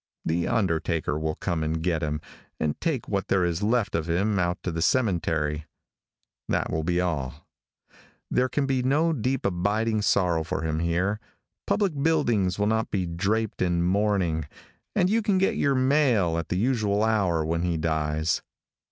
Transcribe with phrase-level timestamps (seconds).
[0.25, 2.21] The undertaker will come and get him
[2.59, 5.67] and take what there is left of him out to the cemetery.
[6.49, 7.45] That will be all.
[8.31, 11.19] There can be no deep abiding sorrow for him here;
[11.67, 14.47] public buildings will not be draped in mourning,
[14.95, 18.41] and you can get your mail at the usual hour when he dies.